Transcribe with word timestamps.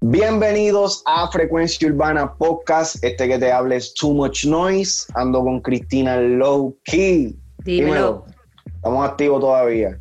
Bienvenidos 0.00 1.02
a 1.06 1.30
Frecuencia 1.30 1.88
Urbana 1.88 2.34
Podcast. 2.34 3.02
Este 3.04 3.28
que 3.28 3.38
te 3.38 3.52
hable 3.52 3.76
es 3.76 3.94
Too 3.94 4.12
Much 4.12 4.44
Noise. 4.44 5.06
Ando 5.14 5.44
con 5.44 5.60
Cristina 5.60 6.16
Low 6.16 6.76
Key. 6.84 7.38
Dímelo. 7.58 8.26
Estamos 8.66 9.08
activos 9.08 9.40
todavía. 9.40 10.00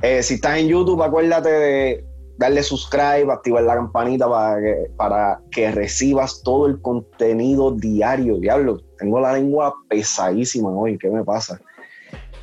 Eh, 0.00 0.22
si 0.22 0.34
estás 0.34 0.56
en 0.56 0.68
YouTube, 0.68 1.02
acuérdate 1.02 1.50
de 1.50 2.04
darle 2.38 2.62
subscribe, 2.62 3.30
activar 3.30 3.64
la 3.64 3.74
campanita 3.74 4.26
para 4.26 4.60
que, 4.62 4.90
para 4.96 5.40
que 5.50 5.70
recibas 5.70 6.40
todo 6.42 6.66
el 6.66 6.80
contenido 6.80 7.72
diario. 7.72 8.38
Diablo, 8.38 8.78
tengo 8.98 9.20
la 9.20 9.34
lengua 9.34 9.74
pesadísima 9.90 10.70
hoy. 10.70 10.96
¿Qué 10.96 11.10
me 11.10 11.22
pasa? 11.22 11.60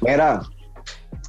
Mira, 0.02 0.42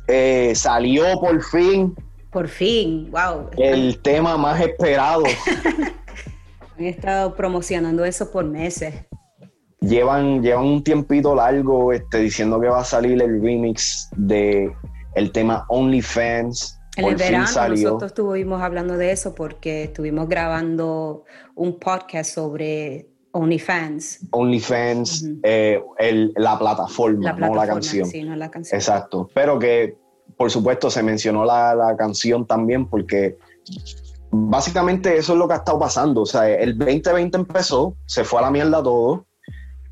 eh, 0.06 0.54
salió 0.54 1.04
por 1.20 1.42
fin 1.42 1.94
Por 2.30 2.48
fin, 2.48 3.10
wow. 3.10 3.50
el 3.56 3.98
tema 4.00 4.36
más 4.36 4.60
esperado. 4.60 5.24
Han 6.78 6.84
estado 6.84 7.34
promocionando 7.34 8.04
eso 8.04 8.30
por 8.30 8.44
meses. 8.44 8.94
llevan, 9.80 10.42
llevan 10.42 10.64
un 10.64 10.84
tiempito 10.84 11.34
largo 11.34 11.92
este, 11.92 12.18
diciendo 12.18 12.60
que 12.60 12.68
va 12.68 12.80
a 12.80 12.84
salir 12.84 13.20
el 13.22 13.42
remix 13.42 14.08
de 14.16 14.72
el 15.14 15.32
tema 15.32 15.64
OnlyFans. 15.68 16.78
En 16.96 17.06
el 17.06 17.16
verano 17.16 17.46
salió. 17.46 17.90
nosotros 17.90 18.10
estuvimos 18.10 18.60
hablando 18.60 18.96
de 18.96 19.12
eso 19.12 19.34
porque 19.34 19.84
estuvimos 19.84 20.28
grabando 20.28 21.24
un 21.54 21.78
podcast 21.78 22.34
sobre 22.34 23.08
OnlyFans, 23.38 24.26
OnlyFans, 24.30 25.24
eh, 25.42 25.80
el- 25.98 26.32
la 26.36 26.58
plataforma, 26.58 27.32
la 27.32 27.48
no 27.48 27.54
la 27.54 27.66
canción. 27.66 28.06
sí, 28.06 28.22
no 28.22 28.36
la 28.36 28.50
canción. 28.50 28.78
Exacto. 28.78 29.28
Pero 29.34 29.58
que, 29.58 29.96
por 30.36 30.50
supuesto, 30.50 30.90
se 30.90 31.02
mencionó 31.02 31.44
la, 31.44 31.74
la 31.74 31.96
canción 31.96 32.46
también 32.46 32.86
porque 32.86 33.38
básicamente 34.30 35.16
eso 35.16 35.32
es 35.32 35.38
lo 35.38 35.46
que 35.48 35.54
ha 35.54 35.58
estado 35.58 35.78
pasando. 35.78 36.22
O 36.22 36.26
sea, 36.26 36.48
el 36.48 36.76
2020 36.78 37.36
empezó, 37.38 37.94
se 38.06 38.24
fue 38.24 38.40
a 38.40 38.42
la 38.42 38.50
mierda 38.50 38.82
todo 38.82 39.26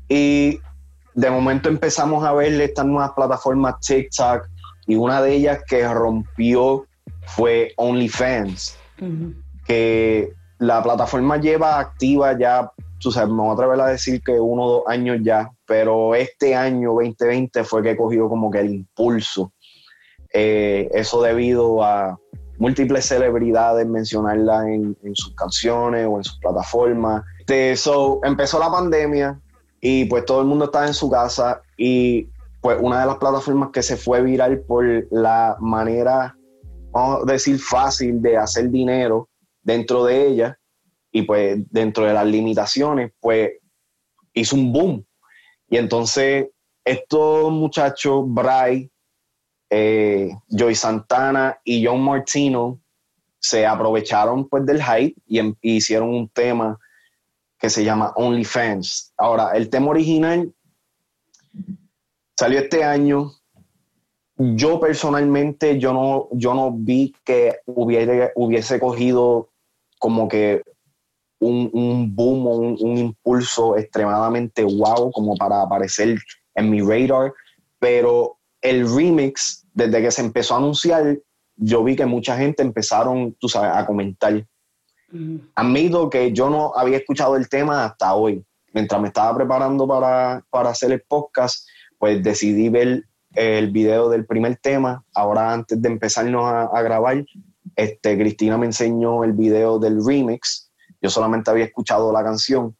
y 0.07 0.59
de 1.15 1.29
momento 1.31 1.69
empezamos 1.69 2.23
a 2.23 2.33
ver 2.33 2.53
estas 2.61 2.85
nuevas 2.85 3.11
plataformas 3.15 3.79
TikTok 3.79 4.47
y 4.85 4.95
una 4.95 5.21
de 5.21 5.33
ellas 5.33 5.59
que 5.67 5.87
rompió 5.87 6.85
fue 7.25 7.73
OnlyFans, 7.77 8.77
que 9.65 10.31
la 10.59 10.81
plataforma 10.81 11.37
lleva 11.37 11.79
activa 11.79 12.37
ya, 12.37 12.71
tú 12.99 13.11
sabes, 13.11 13.29
me 13.29 13.41
voy 13.41 13.49
a 13.49 13.53
atrever 13.53 13.81
a 13.81 13.87
decir 13.87 14.21
que 14.23 14.39
uno 14.39 14.63
o 14.63 14.71
dos 14.71 14.83
años 14.87 15.19
ya, 15.21 15.51
pero 15.65 16.15
este 16.15 16.55
año 16.55 16.93
2020 16.93 17.63
fue 17.63 17.83
que 17.83 17.97
cogió 17.97 18.29
como 18.29 18.49
que 18.49 18.59
el 18.59 18.71
impulso. 18.71 19.51
Eh, 20.33 20.89
eso 20.93 21.21
debido 21.21 21.83
a 21.83 22.19
múltiples 22.57 23.05
celebridades 23.05 23.87
mencionarla 23.87 24.69
en, 24.69 24.95
sus 25.13 25.33
canciones 25.35 26.07
o 26.09 26.17
en 26.17 26.23
sus 26.23 26.39
plataformas. 26.39 27.23
Este, 27.39 27.75
so, 27.75 28.19
empezó 28.23 28.59
la 28.59 28.71
pandemia 28.71 29.39
y 29.79 30.05
pues 30.05 30.25
todo 30.25 30.41
el 30.41 30.47
mundo 30.47 30.65
estaba 30.65 30.87
en 30.87 30.93
su 30.93 31.09
casa 31.09 31.61
y 31.77 32.27
pues 32.61 32.77
una 32.81 33.01
de 33.01 33.05
las 33.05 33.17
plataformas 33.17 33.69
que 33.71 33.83
se 33.83 33.95
fue 33.95 34.21
viral 34.21 34.59
por 34.61 34.85
la 35.11 35.55
manera, 35.59 36.35
vamos 36.91 37.23
a 37.23 37.31
decir, 37.31 37.59
fácil 37.59 38.21
de 38.21 38.37
hacer 38.37 38.69
dinero 38.69 39.29
dentro 39.63 40.03
de 40.03 40.27
ella 40.27 40.56
y 41.17 41.23
pues 41.23 41.57
dentro 41.71 42.05
de 42.05 42.13
las 42.13 42.27
limitaciones, 42.27 43.11
pues 43.19 43.53
hizo 44.33 44.55
un 44.55 44.71
boom. 44.71 45.05
Y 45.67 45.77
entonces 45.77 46.47
estos 46.85 47.51
muchachos, 47.51 48.23
Bray, 48.27 48.91
eh, 49.71 50.29
Joy 50.47 50.75
Santana 50.75 51.59
y 51.63 51.83
John 51.83 52.01
Martino, 52.01 52.79
se 53.39 53.65
aprovecharon 53.65 54.47
pues 54.47 54.63
del 54.67 54.83
hype 54.83 55.15
y, 55.25 55.39
em- 55.39 55.55
y 55.59 55.77
hicieron 55.77 56.09
un 56.09 56.29
tema 56.29 56.77
que 57.57 57.69
se 57.71 57.83
llama 57.83 58.13
OnlyFans. 58.15 59.13
Ahora, 59.17 59.53
el 59.53 59.69
tema 59.71 59.87
original 59.87 60.53
salió 62.37 62.59
este 62.59 62.83
año. 62.83 63.31
Yo 64.37 64.79
personalmente, 64.79 65.79
yo 65.79 65.93
no, 65.93 66.27
yo 66.31 66.53
no 66.53 66.71
vi 66.71 67.15
que 67.23 67.55
hubiera, 67.65 68.31
hubiese 68.35 68.79
cogido 68.79 69.49
como 69.97 70.27
que 70.27 70.61
un, 71.39 71.69
un 71.73 72.15
boom 72.15 72.47
un, 72.47 72.77
un 72.79 72.97
impulso 72.97 73.77
extremadamente 73.77 74.63
wow 74.63 75.11
como 75.11 75.35
para 75.35 75.61
aparecer 75.61 76.17
en 76.55 76.69
mi 76.69 76.81
radar, 76.81 77.33
pero 77.79 78.37
el 78.61 78.93
remix, 78.93 79.65
desde 79.73 80.01
que 80.01 80.11
se 80.11 80.21
empezó 80.21 80.55
a 80.55 80.57
anunciar, 80.57 81.19
yo 81.55 81.83
vi 81.83 81.95
que 81.95 82.05
mucha 82.05 82.37
gente 82.37 82.63
empezaron, 82.63 83.35
tú 83.39 83.47
sabes, 83.47 83.71
a 83.75 83.85
comentar. 83.85 84.45
Ujú. 85.11 85.41
Admito 85.55 86.09
que 86.09 86.31
yo 86.31 86.49
no 86.49 86.73
había 86.75 86.97
escuchado 86.97 87.35
el 87.35 87.49
tema 87.49 87.85
hasta 87.85 88.13
hoy. 88.13 88.43
Mientras 88.73 89.01
me 89.01 89.07
estaba 89.07 89.35
preparando 89.35 89.87
para, 89.87 90.43
para 90.49 90.69
hacer 90.69 90.91
el 90.91 91.01
podcast, 91.01 91.67
pues 91.97 92.21
decidí 92.23 92.69
ver 92.69 93.05
el 93.33 93.71
video 93.71 94.09
del 94.09 94.25
primer 94.25 94.57
tema. 94.57 95.03
Ahora, 95.13 95.53
antes 95.53 95.81
de 95.81 95.89
empezarnos 95.89 96.43
a, 96.43 96.63
a 96.63 96.81
grabar, 96.81 97.23
este, 97.75 98.17
Cristina 98.17 98.57
me 98.57 98.65
enseñó 98.65 99.23
el 99.23 99.33
video 99.33 99.79
del 99.79 100.03
remix. 100.05 100.66
Yo 101.01 101.09
solamente 101.09 101.51
había 101.51 101.65
escuchado 101.65 102.11
la 102.11 102.23
canción. 102.23 102.75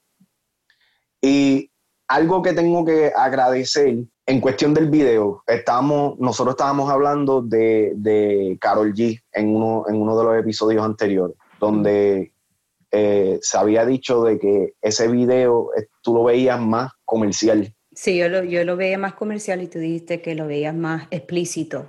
Y 1.22 1.72
algo 2.08 2.42
que 2.42 2.54
tengo 2.54 2.86
que 2.86 3.12
agradecer 3.16 3.98
en 4.26 4.42
cuestión 4.42 4.74
del 4.74 4.90
video, 4.90 5.44
estábamos, 5.48 6.20
nosotros 6.20 6.54
estábamos 6.54 6.90
hablando 6.92 7.42
de, 7.42 7.94
de 7.96 8.58
Carol 8.60 8.94
G 8.94 9.22
en 9.32 9.56
uno, 9.56 9.86
en 9.88 9.96
uno 10.02 10.18
de 10.18 10.24
los 10.24 10.40
episodios 10.40 10.84
anteriores, 10.84 11.36
donde 11.60 12.34
eh, 12.92 13.40
se 13.42 13.58
había 13.58 13.86
dicho 13.86 14.24
de 14.24 14.38
que 14.38 14.74
ese 14.82 15.08
video 15.08 15.70
eh, 15.78 15.88
tú 16.02 16.14
lo 16.14 16.26
veías 16.26 16.60
más 16.60 16.92
comercial, 17.06 17.74
Sí, 17.98 18.16
yo 18.16 18.30
lo, 18.30 18.44
yo 18.44 18.64
lo 18.64 18.78
veía 18.78 19.00
más 19.00 19.16
comercial 19.16 19.64
y 19.64 19.68
tú 19.68 19.80
dijiste 19.80 20.22
que 20.22 20.36
lo 20.36 20.46
veías 20.46 20.76
más 20.76 21.08
explícito. 21.10 21.88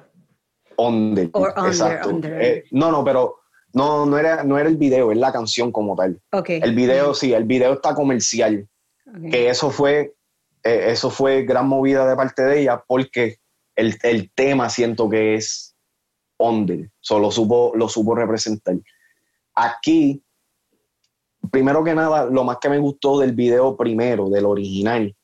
under, 0.78 1.28
Or 1.34 1.52
under, 1.54 1.70
exacto. 1.70 2.08
under. 2.08 2.42
Eh, 2.42 2.64
no, 2.70 2.90
no, 2.90 3.04
pero 3.04 3.40
no, 3.78 4.04
no 4.06 4.18
era, 4.18 4.42
no 4.44 4.58
era 4.58 4.68
el 4.68 4.76
video, 4.76 5.10
es 5.12 5.18
la 5.18 5.32
canción 5.32 5.70
como 5.72 5.94
tal. 5.96 6.20
El 6.62 6.74
video, 6.74 7.14
sí, 7.14 7.32
el 7.32 7.44
video 7.44 7.72
está 7.74 7.94
comercial. 7.94 8.68
Que 9.30 9.48
eso 9.48 9.70
fue, 9.70 10.14
eh, 10.64 10.84
eso 10.88 11.08
fue 11.10 11.42
gran 11.44 11.66
movida 11.68 12.06
de 12.06 12.14
parte 12.16 12.42
de 12.42 12.60
ella 12.60 12.82
porque 12.86 13.38
el, 13.76 13.96
el 14.02 14.30
tema 14.34 14.68
siento 14.68 15.08
que 15.08 15.34
es 15.36 15.74
under, 16.38 16.90
solo 17.00 17.30
supo, 17.30 17.72
lo 17.74 17.88
supo 17.88 18.14
representar. 18.14 18.76
Aquí, 19.54 20.22
primero 21.50 21.82
que 21.84 21.94
nada, 21.94 22.26
lo 22.26 22.44
más 22.44 22.58
que 22.60 22.68
me 22.68 22.78
gustó 22.78 23.18
del 23.18 23.32
video 23.32 23.76
primero, 23.76 24.28
del 24.28 24.44
original, 24.44 25.14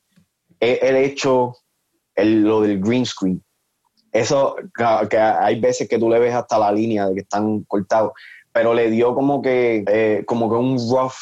es 0.60 0.82
el 0.82 0.97
hecho, 0.97 1.56
el- 2.14 2.43
lo 2.43 2.60
del 2.62 2.81
green 2.81 3.04
screen. 3.06 3.43
Eso, 4.12 4.54
que 5.10 5.19
hay 5.19 5.59
veces 5.60 5.88
que 5.88 5.98
tú 5.98 6.09
le 6.09 6.20
ves 6.20 6.34
hasta 6.34 6.56
la 6.59 6.70
línea 6.70 7.09
de 7.09 7.14
que 7.14 7.20
están 7.22 7.64
cortados, 7.64 8.12
pero 8.54 8.72
le 8.72 8.88
dio 8.88 9.15
como 9.15 9.42
que, 9.42 9.84
eh, 9.88 10.22
como 10.26 10.48
que 10.48 10.54
un 10.56 10.76
rough, 10.78 11.16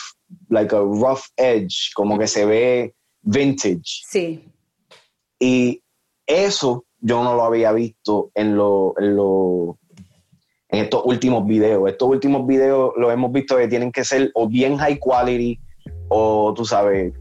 like 0.50 0.76
a 0.76 0.80
rough 0.80 1.22
edge, 1.36 1.90
como 1.94 2.18
que 2.18 2.26
se 2.28 2.44
ve 2.44 2.94
vintage. 3.22 4.02
Sí. 4.06 4.44
Y 5.40 5.82
eso 6.26 6.84
yo 7.00 7.24
no 7.24 7.34
lo 7.34 7.42
había 7.44 7.72
visto 7.72 8.30
en, 8.34 8.54
lo, 8.56 8.94
en, 8.98 9.16
lo- 9.16 9.78
en 10.68 10.84
estos 10.84 11.02
últimos 11.06 11.46
videos. 11.46 11.88
Estos 11.90 12.08
últimos 12.08 12.46
videos 12.46 12.92
los 12.96 13.10
hemos 13.12 13.32
visto 13.32 13.56
que 13.56 13.66
tienen 13.66 13.90
que 13.90 14.04
ser 14.04 14.30
o 14.34 14.46
bien 14.46 14.76
high 14.76 14.98
quality 14.98 15.58
o, 16.08 16.52
tú 16.54 16.64
sabes, 16.66 17.14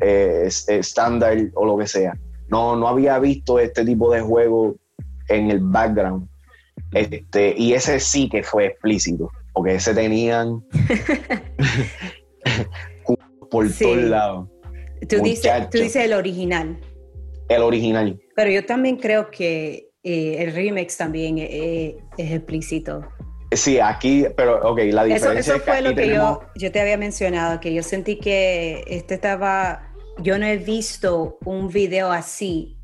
eh, 0.00 0.42
es- 0.46 0.68
estándar 0.68 1.36
o 1.54 1.66
lo 1.66 1.76
que 1.76 1.86
sea. 1.88 2.16
No, 2.48 2.76
no 2.76 2.86
había 2.86 3.18
visto 3.18 3.58
este 3.58 3.84
tipo 3.84 4.12
de 4.12 4.20
juego 4.20 4.76
en 5.28 5.50
el 5.50 5.58
background. 5.58 6.28
Este, 6.92 7.52
y 7.58 7.72
ese 7.72 7.98
sí 7.98 8.28
que 8.28 8.44
fue 8.44 8.66
explícito, 8.66 9.28
porque 9.56 9.74
ese 9.76 9.94
tenían 9.94 10.62
por 13.50 13.68
Sí. 13.70 13.84
todos 13.84 13.96
lados. 14.04 14.48
Tú 15.08 15.20
dices, 15.22 15.52
tú 15.70 15.78
dices 15.78 16.04
el 16.04 16.12
original. 16.12 16.78
El 17.48 17.62
original. 17.62 18.18
Pero 18.34 18.50
yo 18.50 18.64
también 18.66 18.96
creo 18.96 19.30
que 19.30 19.88
eh, 20.02 20.36
el 20.42 20.52
remix 20.54 20.96
también 20.96 21.38
eh, 21.38 21.96
es 22.18 22.32
explícito. 22.32 23.06
Sí, 23.52 23.78
aquí, 23.78 24.26
pero 24.36 24.68
ok, 24.70 24.78
la 24.90 25.06
Eso, 25.06 25.14
diferencia 25.14 25.40
eso 25.40 25.54
es 25.54 25.62
que 25.62 25.70
fue 25.70 25.80
lo 25.80 25.90
que 25.90 26.02
tenemos- 26.02 26.40
yo, 26.40 26.46
yo 26.56 26.72
te 26.72 26.80
había 26.80 26.98
mencionado, 26.98 27.60
que 27.60 27.72
yo 27.72 27.82
sentí 27.82 28.18
que 28.18 28.82
este 28.88 29.14
estaba, 29.14 29.92
yo 30.20 30.38
no 30.38 30.46
he 30.46 30.56
visto 30.58 31.38
un 31.44 31.68
video 31.68 32.10
así 32.10 32.76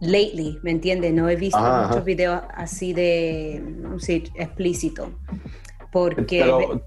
lately, 0.00 0.58
¿me 0.62 0.70
entiendes? 0.70 1.12
No 1.12 1.28
he 1.28 1.36
visto 1.36 1.58
Ajá, 1.58 1.80
muchos 1.82 1.96
ajá. 1.96 2.04
videos 2.04 2.42
así 2.54 2.94
de, 2.94 3.60
no 3.62 3.98
sé, 4.00 4.22
explícito. 4.36 5.12
Porque 5.92 6.40
Pero, 6.40 6.82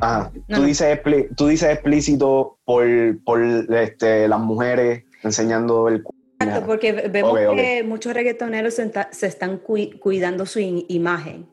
ajá, 0.00 0.30
No, 0.34 0.56
tú, 0.56 0.60
no. 0.62 0.66
Dices 0.66 0.98
expli- 1.02 1.28
tú 1.36 1.46
dices 1.48 1.70
explícito 1.70 2.58
por, 2.64 2.86
por 3.24 3.42
este, 3.42 4.28
las 4.28 4.40
mujeres 4.40 5.04
enseñando 5.22 5.88
el 5.88 6.02
cu- 6.02 6.14
Exacto, 6.40 6.66
porque 6.66 6.92
ve- 6.92 7.08
vemos 7.08 7.32
Ok, 7.32 7.38
ok. 7.50 7.56
que 7.56 7.82
muchos 7.82 8.14
reggaetoneros 8.14 8.74
se, 8.74 8.90
se 9.10 9.26
están 9.26 9.60
cui- 9.60 9.98
cuidando 9.98 10.46
su 10.46 10.60
imagen. 10.60 11.48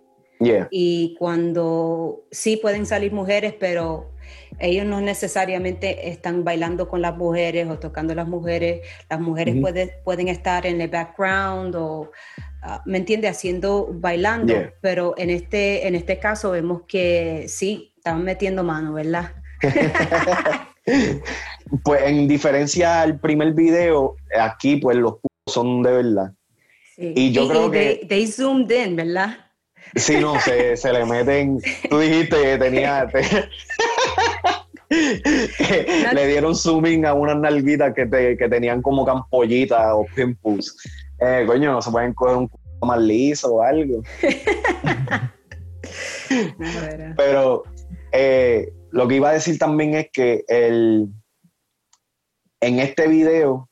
Y 0.70 1.16
cuando 1.18 2.26
sí 2.30 2.58
pueden 2.58 2.86
salir 2.86 3.12
mujeres, 3.14 3.54
pero 3.60 4.12
ellos 4.60 4.86
no 4.86 5.02
necesariamente 5.02 6.10
están 6.10 6.44
bailando 6.44 6.88
con 6.88 7.02
las 7.02 7.16
mujeres 7.18 7.68
o 7.70 7.80
tocando 7.80 8.14
las 8.14 8.28
mujeres. 8.28 8.82
Las 9.10 9.20
mujeres 9.22 9.56
pueden 10.04 10.28
estar 10.28 10.66
en 10.68 10.82
el 10.82 10.90
background 10.90 11.76
o, 11.76 12.12
ah, 12.55 12.55
¿me 12.86 12.98
entiende? 12.98 13.28
Haciendo, 13.28 13.90
bailando. 13.92 14.54
Pero 14.82 15.16
en 15.18 15.30
este, 15.30 15.88
en 15.88 15.96
este 15.96 16.20
caso 16.20 16.52
vemos 16.52 16.84
que 16.88 17.46
sí, 17.48 17.94
están 17.98 18.24
metiendo 18.24 18.64
mano, 18.64 18.94
¿verdad? 18.94 19.34
pues 21.84 22.04
en 22.04 22.28
diferencia 22.28 23.02
al 23.02 23.20
primer 23.20 23.54
video, 23.54 24.16
aquí 24.40 24.78
pues 24.78 24.98
los 24.98 25.16
son 25.48 25.84
de 25.84 25.92
verdad. 25.92 26.34
Y 26.98 27.32
yo 27.32 27.48
creo 27.48 27.70
que... 27.72 28.06
They, 28.08 28.28
zoomed 28.28 28.72
in, 28.72 28.96
¿verdad? 28.96 29.38
Sí, 29.96 30.18
no, 30.18 30.40
se, 30.40 30.78
se 30.78 30.94
le 30.94 31.06
meten... 31.06 31.60
Tú 31.90 32.00
dijiste 32.00 32.42
que 32.42 32.58
tenía... 32.58 33.08
le 36.14 36.28
dieron 36.28 36.56
zooming 36.56 37.06
a 37.06 37.14
unas 37.14 37.38
nalguitas 37.38 37.94
que, 37.94 38.38
que 38.38 38.50
tenían 38.50 38.82
como 38.82 39.06
campollitas 39.06 39.86
o 39.94 40.06
pimples. 40.16 40.76
Eh, 41.20 41.44
coño, 41.48 41.72
no 41.72 41.82
se 41.82 41.92
pueden 41.92 42.14
coger 42.14 42.38
un 42.38 42.50
más 42.82 43.00
liso 43.00 43.56
o 43.56 43.62
algo. 43.62 44.02
Pero 47.18 47.64
eh, 48.12 48.72
lo 48.92 49.08
que 49.08 49.16
iba 49.16 49.30
a 49.30 49.34
decir 49.34 49.58
también 49.58 49.96
es 49.96 50.10
que 50.12 50.44
el, 50.48 51.08
en 52.62 52.80
este 52.80 53.08
video 53.08 53.70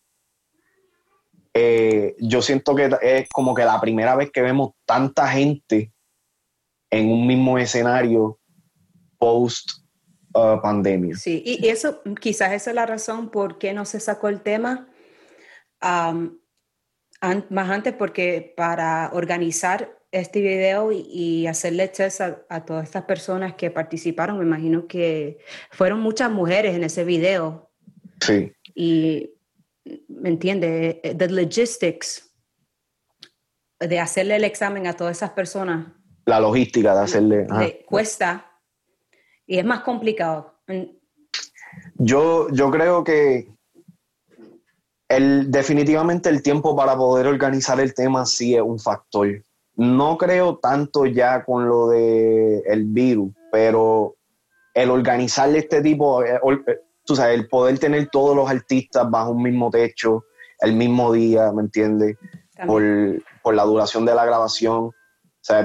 eh, 1.54 2.16
yo 2.20 2.42
siento 2.42 2.76
que 2.76 2.90
es 3.02 3.30
como 3.30 3.54
que 3.54 3.64
la 3.66 3.80
primera 3.80 4.16
vez 4.16 4.32
que 4.32 4.42
vemos 4.42 4.72
tanta 4.86 5.28
gente 5.28 5.92
en 6.90 7.10
un 7.10 7.28
mismo 7.28 7.58
escenario 7.58 8.40
post 9.18 9.70
uh, 10.34 10.60
pandemia. 10.62 11.16
Sí, 11.16 11.44
y 11.46 11.68
eso 11.68 12.02
quizás 12.20 12.54
esa 12.54 12.72
es 12.72 12.76
la 12.76 12.86
razón 12.86 13.30
por 13.30 13.58
qué 13.58 13.74
no 13.74 13.86
se 13.86 14.00
sacó 14.00 14.30
el 14.30 14.42
tema 14.42 14.90
más 17.50 17.70
antes, 17.70 17.94
porque 17.94 18.54
para 18.56 19.10
organizar 19.14 19.98
este 20.12 20.42
video 20.42 20.92
y, 20.92 21.48
hacerle 21.48 21.88
test 21.88 22.22
a, 22.22 22.66
todas 22.66 22.86
estas 22.86 23.04
personas 23.04 23.56
que 23.56 23.72
participaron, 23.72 24.38
me 24.38 24.46
imagino 24.46 24.88
que 24.88 25.40
fueron 25.72 26.02
muchas 26.02 26.30
mujeres 26.30 26.76
en 26.76 26.84
ese 26.84 27.04
video. 27.04 27.72
Sí. 28.22 28.54
Y 28.76 29.32
¿me 30.08 30.30
entiende? 30.30 31.02
The 31.18 31.30
logistics 31.30 32.32
de 33.80 34.00
hacerle 34.00 34.36
el 34.36 34.44
examen 34.44 34.88
a 34.88 34.94
todas 34.94 35.18
esas 35.18 35.32
personas. 35.32 35.88
La 36.26 36.40
logística 36.40 36.94
de 36.94 37.02
hacerle. 37.02 37.48
cuesta 37.86 38.54
y 39.46 39.58
es 39.58 39.66
más 39.66 39.82
complicado. 39.82 40.60
Yo, 41.96 42.50
yo 42.52 42.72
creo 42.72 43.04
que 43.04 43.48
el, 45.10 45.52
definitivamente 45.52 46.30
el 46.30 46.42
tiempo 46.42 46.76
para 46.76 46.96
poder 46.96 47.28
organizar 47.28 47.80
el 47.80 47.94
tema 47.94 48.26
sí 48.26 48.56
es 48.56 48.62
un 48.62 48.80
factor. 48.80 49.44
No 49.76 50.18
creo 50.18 50.58
tanto 50.58 51.06
ya 51.06 51.44
con 51.44 51.68
lo 51.68 51.90
de 51.90 52.60
el 52.68 52.86
virus, 52.86 53.32
pero 53.52 54.16
el 54.74 54.90
organizarle 54.90 55.60
este 55.60 55.82
tipo, 55.82 56.24
eh, 56.24 56.40
eh, 56.68 56.80
tú 57.06 57.16
sabes, 57.16 57.40
el 57.40 57.48
poder 57.48 57.80
tener 57.80 58.10
todos 58.10 58.36
los 58.36 58.50
artistas 58.50 59.10
bajo 59.10 59.32
un 59.32 59.44
mismo 59.44 59.70
techo, 59.70 60.26
el 60.60 60.74
mismo 60.74 61.12
día, 61.12 61.52
¿me 61.52 61.64
entiendes? 61.64 62.18
Por, 62.66 63.54
la 63.54 63.64
duración 63.64 64.06
de 64.06 64.16
la 64.16 64.26
grabación. 64.26 64.92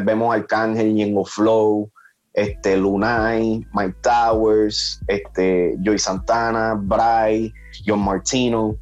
Vemos 0.04 0.34
Arcángel, 0.34 0.94
Yengo 0.94 1.24
Flow, 1.24 1.90
este, 2.32 2.76
Lunay, 2.76 3.64
Mike 3.72 3.96
Towers, 4.02 5.00
este, 5.06 5.76
Joy 5.80 5.98
Santana, 5.98 6.74
Bry, 6.74 7.52
John 7.86 8.00
Martino. 8.00 8.76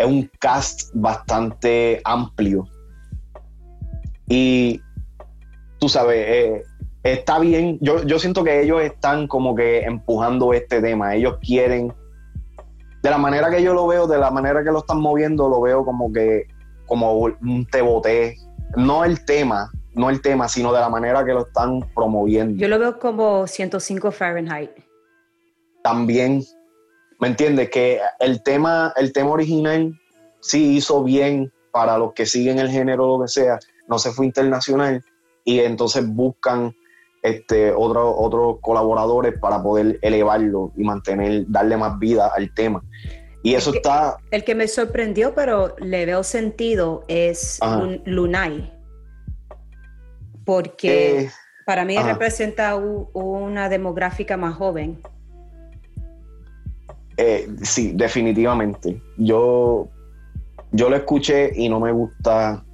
Es 0.00 0.06
un 0.06 0.30
cast 0.40 0.90
bastante 0.94 2.00
amplio. 2.04 2.66
Y 4.28 4.80
tú 5.78 5.88
sabes, 5.88 6.16
eh, 6.28 6.62
está 7.02 7.38
bien. 7.38 7.78
Yo, 7.80 8.02
yo 8.04 8.18
siento 8.18 8.44
que 8.44 8.62
ellos 8.62 8.82
están 8.82 9.28
como 9.28 9.54
que 9.54 9.80
empujando 9.80 10.52
este 10.52 10.80
tema. 10.80 11.14
Ellos 11.14 11.38
quieren 11.40 11.92
de 13.02 13.10
la 13.10 13.18
manera 13.18 13.50
que 13.50 13.62
yo 13.62 13.72
lo 13.72 13.86
veo, 13.86 14.06
de 14.06 14.18
la 14.18 14.30
manera 14.30 14.62
que 14.62 14.70
lo 14.70 14.80
están 14.80 15.00
moviendo, 15.00 15.48
lo 15.48 15.60
veo 15.60 15.84
como 15.84 16.12
que 16.12 16.46
como 16.86 17.14
un 17.14 17.66
teboté. 17.70 18.36
No 18.76 19.04
el 19.04 19.24
tema, 19.24 19.70
no 19.94 20.10
el 20.10 20.20
tema, 20.20 20.48
sino 20.48 20.72
de 20.72 20.80
la 20.80 20.88
manera 20.88 21.24
que 21.24 21.32
lo 21.32 21.46
están 21.46 21.80
promoviendo. 21.94 22.60
Yo 22.60 22.68
lo 22.68 22.78
veo 22.78 22.98
como 22.98 23.46
105 23.46 24.10
Fahrenheit. 24.10 24.70
También, 25.82 26.42
¿me 27.20 27.28
entiendes? 27.28 27.70
Que 27.70 28.00
el 28.18 28.42
tema, 28.42 28.92
el 28.96 29.12
tema 29.12 29.30
original 29.30 29.98
sí 30.40 30.76
hizo 30.76 31.04
bien 31.04 31.52
para 31.70 31.98
los 31.98 32.12
que 32.14 32.26
siguen 32.26 32.58
el 32.58 32.68
género, 32.68 33.06
lo 33.06 33.22
que 33.22 33.28
sea, 33.28 33.58
no 33.88 33.98
se 33.98 34.10
fue 34.10 34.26
internacional 34.26 35.04
y 35.44 35.60
entonces 35.60 36.06
buscan 36.06 36.74
este, 37.22 37.72
otros 37.72 38.14
otros 38.16 38.56
colaboradores 38.60 39.38
para 39.38 39.62
poder 39.62 39.98
elevarlo 40.02 40.72
y 40.76 40.84
mantener, 40.84 41.44
darle 41.48 41.76
más 41.76 41.98
vida 41.98 42.30
al 42.34 42.52
tema. 42.54 42.82
Y 43.42 43.54
eso 43.54 43.72
está... 43.74 44.16
El 44.30 44.44
que 44.44 44.54
me 44.54 44.68
sorprendió, 44.68 45.34
pero 45.34 45.74
le 45.78 46.04
veo 46.04 46.22
sentido, 46.22 47.04
es 47.08 47.58
un 47.62 48.02
Lunay. 48.04 48.72
Porque 50.44 51.20
eh, 51.20 51.30
para 51.64 51.84
mí 51.84 51.96
representa 51.96 52.76
una 52.76 53.68
demográfica 53.68 54.36
más 54.36 54.56
joven. 54.56 55.00
Eh, 57.22 57.48
sí, 57.62 57.92
definitivamente. 57.94 59.02
Yo, 59.18 59.88
yo 60.72 60.88
lo 60.88 60.96
escuché 60.96 61.52
y 61.54 61.68
no 61.68 61.78
me 61.78 61.92
gusta 61.92 62.64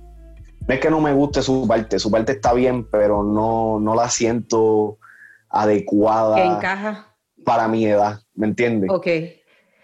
no 0.67 0.75
es 0.75 0.81
que 0.81 0.91
no 0.91 1.01
me 1.01 1.13
guste 1.13 1.43
su 1.43 1.67
parte, 1.67 1.99
su 1.99 2.11
parte 2.11 2.33
está 2.33 2.53
bien, 2.53 2.85
pero 2.91 3.23
no, 3.23 3.79
no 3.79 3.95
la 3.95 4.09
siento 4.09 4.99
adecuada. 5.49 6.43
encaja? 6.43 7.17
Para 7.45 7.69
mi 7.69 7.87
edad, 7.87 8.21
¿me 8.35 8.49
entiendes? 8.49 8.91
Ok. 8.91 9.07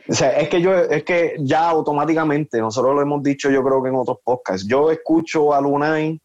O 0.08 0.14
sea, 0.14 0.36
es 0.40 0.48
que 0.48 0.60
yo, 0.60 0.74
es 0.74 1.04
que 1.04 1.36
ya 1.38 1.68
automáticamente, 1.68 2.58
nosotros 2.58 2.96
lo 2.96 3.02
hemos 3.02 3.22
dicho 3.22 3.48
yo 3.50 3.62
creo 3.62 3.80
que 3.82 3.90
en 3.90 3.94
otros 3.94 4.18
podcasts, 4.24 4.66
yo 4.66 4.90
escucho 4.90 5.54
a 5.54 5.60
Lunay 5.60 6.20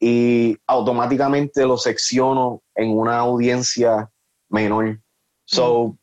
y 0.00 0.56
automáticamente 0.66 1.64
lo 1.64 1.76
secciono 1.76 2.62
en 2.74 2.90
una 2.96 3.18
audiencia 3.18 4.10
menor. 4.48 4.98
So, 5.44 5.88
mm. 5.88 5.98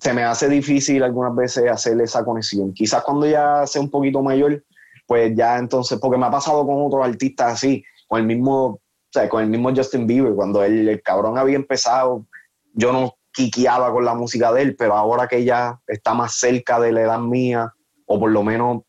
Se 0.00 0.14
me 0.14 0.22
hace 0.24 0.48
difícil 0.48 1.02
algunas 1.02 1.34
veces 1.34 1.70
hacer 1.70 2.00
esa 2.00 2.24
conexión. 2.24 2.72
Quizás 2.72 3.02
cuando 3.02 3.26
ya 3.26 3.66
sea 3.66 3.82
un 3.82 3.90
poquito 3.90 4.22
mayor, 4.22 4.64
pues 5.06 5.32
ya 5.34 5.58
entonces, 5.58 5.98
porque 6.00 6.16
me 6.16 6.26
ha 6.26 6.30
pasado 6.30 6.66
con 6.66 6.86
otros 6.86 7.04
artistas 7.04 7.54
así, 7.54 7.84
con 8.08 8.20
el 8.20 8.26
mismo, 8.26 8.64
o 8.66 8.80
sea, 9.12 9.28
con 9.28 9.42
el 9.42 9.48
mismo 9.50 9.74
Justin 9.74 10.06
Bieber, 10.06 10.34
cuando 10.34 10.64
el 10.64 11.02
cabrón 11.02 11.36
había 11.36 11.56
empezado, 11.56 12.26
yo 12.72 12.92
no 12.92 13.14
quiqueaba 13.32 13.92
con 13.92 14.04
la 14.04 14.14
música 14.14 14.52
de 14.52 14.62
él, 14.62 14.76
pero 14.76 14.94
ahora 14.94 15.28
que 15.28 15.44
ya 15.44 15.78
está 15.86 16.14
más 16.14 16.34
cerca 16.38 16.80
de 16.80 16.92
la 16.92 17.02
edad 17.02 17.18
mía, 17.18 17.74
o 18.06 18.18
por 18.18 18.30
lo 18.30 18.42
menos 18.42 18.82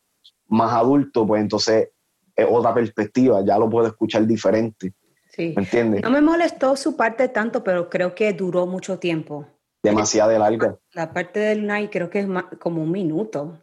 más 0.48 0.72
adulto, 0.72 1.26
pues 1.26 1.42
entonces 1.42 1.90
es 2.34 2.46
otra 2.48 2.72
perspectiva, 2.72 3.44
ya 3.44 3.58
lo 3.58 3.68
puedo 3.68 3.86
escuchar 3.86 4.26
diferente. 4.26 4.94
Sí. 5.30 5.52
¿Me 5.56 5.62
entiendes? 5.62 6.02
No 6.02 6.10
me 6.10 6.20
molestó 6.20 6.76
su 6.76 6.96
parte 6.96 7.28
tanto, 7.28 7.62
pero 7.62 7.88
creo 7.88 8.14
que 8.14 8.32
duró 8.32 8.66
mucho 8.66 8.98
tiempo. 8.98 9.46
Demasiado 9.82 10.38
larga. 10.38 10.78
La 10.92 11.12
parte 11.12 11.40
del 11.40 11.66
night 11.66 11.90
creo 11.90 12.08
que 12.08 12.20
es 12.20 12.26
como 12.60 12.82
un 12.82 12.90
minuto 12.90 13.58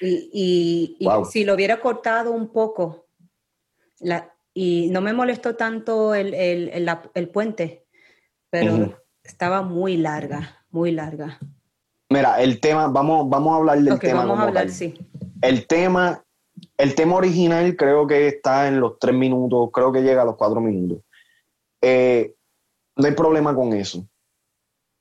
y, 0.00 0.98
si 1.30 1.44
lo 1.44 1.54
hubiera 1.54 1.80
cortado 1.80 2.32
un 2.32 2.48
poco, 2.52 3.06
y 4.54 4.88
no 4.90 5.00
me 5.00 5.12
molestó 5.12 5.56
tanto 5.56 6.14
el, 6.14 6.34
el, 6.34 7.28
puente, 7.30 7.86
pero 8.50 9.00
estaba 9.22 9.62
muy 9.62 9.96
larga, 9.96 10.64
muy 10.70 10.92
larga. 10.92 11.38
Mira, 12.10 12.40
el 12.40 12.60
tema, 12.60 12.88
vamos, 12.88 13.28
vamos 13.28 13.52
a 13.52 13.56
hablar 13.56 13.80
del 13.80 13.98
tema. 13.98 14.24
Vamos 14.24 14.38
a 14.38 14.42
hablar, 14.44 14.70
sí. 14.70 14.94
El 15.42 15.66
tema, 15.66 16.24
el 16.78 16.94
tema 16.94 17.16
original 17.16 17.76
creo 17.76 18.06
que 18.06 18.28
está 18.28 18.66
en 18.66 18.80
los 18.80 18.98
tres 18.98 19.14
minutos, 19.14 19.70
creo 19.72 19.92
que 19.92 20.02
llega 20.02 20.22
a 20.22 20.24
los 20.24 20.36
cuatro 20.36 20.60
minutos. 20.60 21.04
Eh, 21.82 22.34
no 22.96 23.06
hay 23.06 23.12
problema 23.12 23.54
con 23.54 23.72
eso. 23.74 24.07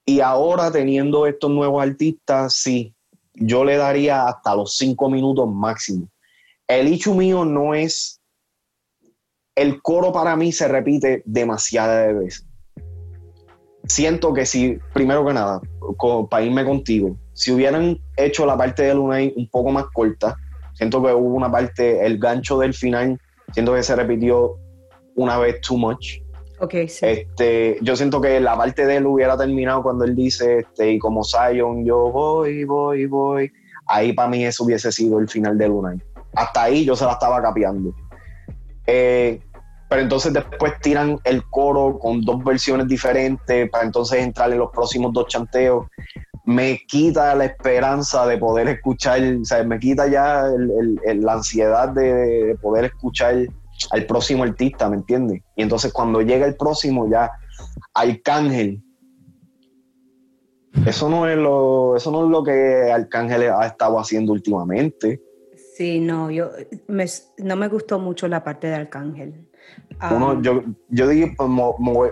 Y 0.10 0.22
ahora 0.22 0.72
teniendo 0.72 1.28
estos 1.28 1.52
nuevos 1.52 1.84
artistas, 1.84 2.54
sí, 2.54 2.96
yo 3.34 3.66
le 3.66 3.76
daría 3.76 4.26
hasta 4.26 4.56
los 4.56 4.78
cinco 4.78 5.10
minutos 5.10 5.54
máximo. 5.54 6.08
El 6.66 6.88
hecho 6.88 7.14
mío 7.14 7.44
no 7.44 7.76
es. 7.76 8.22
El 9.54 9.82
coro 9.82 10.14
para 10.14 10.38
mí 10.38 10.54
se 10.54 10.70
repite 10.70 11.24
demasiadas 11.26 12.18
veces. 12.18 12.48
Siento 13.84 14.34
que 14.34 14.46
si, 14.46 14.80
primero 14.94 15.26
que 15.26 15.34
nada, 15.34 15.60
para 16.30 16.46
irme 16.46 16.64
contigo, 16.64 17.18
si 17.34 17.52
hubieran 17.52 18.00
hecho 18.16 18.46
la 18.46 18.58
parte 18.58 18.84
de 18.84 18.94
Lunay 18.94 19.34
un 19.36 19.50
poco 19.50 19.72
más 19.72 19.88
corta, 19.94 20.38
siento 20.74 21.04
que 21.04 21.14
hubo 21.14 21.36
una 21.36 21.52
parte, 21.52 22.06
el 22.06 22.18
gancho 22.18 22.60
del 22.60 22.74
final, 22.74 23.20
siento 23.52 23.74
que 23.74 23.84
se 23.84 23.96
repitió 23.96 24.56
una 25.16 25.38
vez 25.38 25.60
too 25.60 25.78
much. 25.78 26.22
Okay, 26.60 26.90
sí. 26.90 27.06
Este, 27.06 27.78
yo 27.82 27.96
siento 27.96 28.20
que 28.20 28.40
la 28.40 28.58
parte 28.58 28.86
de 28.86 28.98
él 28.98 29.06
hubiera 29.06 29.38
terminado 29.38 29.84
cuando 29.84 30.06
él 30.06 30.16
dice, 30.16 30.60
este, 30.60 30.94
y 30.94 31.00
como 31.00 31.24
Zion, 31.24 31.86
yo 31.86 32.12
voy, 32.12 32.64
voy, 32.64 33.06
voy. 33.06 33.52
Ahí 33.86 34.14
para 34.14 34.30
mí 34.30 34.44
eso 34.44 34.64
hubiese 34.64 34.92
sido 34.92 35.20
el 35.20 35.30
final 35.30 35.58
de 35.58 35.68
Luna. 35.68 35.96
Hasta 36.36 36.64
ahí 36.64 36.84
yo 36.84 36.96
se 36.96 37.06
la 37.06 37.14
estaba 37.14 37.42
capeando. 37.42 37.94
Eh, 38.88 39.40
pero 39.90 40.02
entonces 40.02 40.34
después 40.34 40.74
tiran 40.82 41.20
el 41.24 41.44
coro 41.46 41.98
con 41.98 42.22
dos 42.22 42.44
versiones 42.44 42.88
diferentes 42.88 43.70
para 43.70 43.86
entonces 43.86 44.20
entrar 44.20 44.52
en 44.52 44.60
los 44.60 44.72
próximos 44.72 45.14
dos 45.14 45.28
chanteos. 45.28 45.86
Me 46.46 46.80
quita 46.88 47.36
la 47.36 47.46
esperanza 47.46 48.26
de 48.26 48.38
poder 48.38 48.68
escuchar, 48.68 49.22
o 49.42 49.46
sea, 49.46 49.64
me 49.64 49.80
quita 49.80 50.08
ya 50.08 50.44
la 50.48 51.34
ansiedad 51.34 51.90
de, 51.90 52.58
poder 52.62 52.86
escuchar 52.86 53.36
al 53.92 54.06
próximo 54.06 54.44
artista, 54.44 54.90
¿me 54.90 54.98
entiendes? 54.98 55.42
Y 55.56 55.62
entonces 55.62 55.92
cuando 55.94 56.22
llega 56.22 56.46
el 56.46 56.56
próximo 56.56 57.10
ya, 57.10 57.32
Arcángel, 57.94 58.82
eso 60.86 61.10
no 61.10 61.28
es 61.28 61.38
lo, 61.38 61.96
eso 61.96 62.12
no 62.12 62.26
es 62.26 62.32
lo 62.32 62.44
que 62.44 62.92
Arcángel 62.92 63.50
ha 63.50 63.66
estado 63.66 64.00
haciendo 64.00 64.34
últimamente. 64.34 65.22
Sí, 65.76 66.00
no, 66.00 66.32
yo 66.32 66.52
no 67.38 67.56
me 67.56 67.68
gustó 67.68 68.00
mucho 68.00 68.28
la 68.28 68.44
parte 68.44 68.68
de 68.68 68.76
Arcángel. 68.76 69.48
Ah. 70.00 70.38
yo, 70.42 70.64
yo 70.90 71.08
dije, 71.08 71.34
pues, 71.38 71.50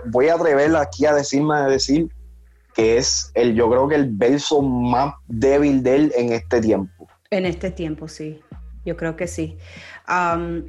voy 0.06 0.28
a 0.28 0.34
atrever 0.34 0.74
aquí 0.76 1.06
a 1.06 1.14
decirme, 1.14 1.56
a 1.56 1.66
decir 1.66 2.08
que 2.74 2.98
es 2.98 3.30
el, 3.34 3.54
yo 3.54 3.70
creo 3.70 3.88
que 3.88 3.94
el 3.94 4.10
verso 4.10 4.60
más 4.60 5.14
débil 5.26 5.82
de 5.82 5.96
él 5.96 6.12
en 6.14 6.32
este 6.32 6.60
tiempo. 6.60 7.08
En 7.30 7.46
este 7.46 7.70
tiempo, 7.70 8.06
sí. 8.06 8.40
Yo 8.86 8.96
creo 8.96 9.16
que 9.16 9.26
sí. 9.26 9.58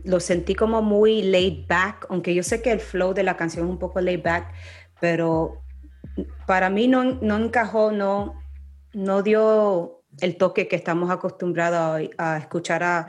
lo 0.04 0.20
sentí 0.20 0.56
como 0.56 0.82
muy 0.82 1.22
laid 1.22 1.68
back, 1.68 2.08
aunque 2.10 2.34
yo 2.34 2.44
sé 2.44 2.62
que 2.62 2.72
el 2.72 2.80
flow 2.80 3.14
de 3.14 3.24
la 3.24 3.38
canción 3.38 3.66
es 3.66 3.72
un 3.72 3.78
poco 3.78 4.02
laid 4.02 4.24
back, 4.24 4.52
pero 5.00 5.62
para 6.48 6.70
mí 6.70 6.88
no, 6.88 7.04
no 7.04 7.38
encajó, 7.38 7.92
no, 7.92 8.34
no 8.94 9.22
dio 9.22 10.02
el 10.20 10.36
toque 10.36 10.68
que 10.68 10.76
estamos 10.76 11.12
acostumbrados 11.12 12.10
a 12.18 12.38
escuchar 12.38 12.84
a, 12.84 13.08